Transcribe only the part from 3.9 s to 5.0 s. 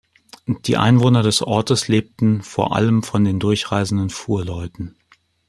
Fuhrleuten.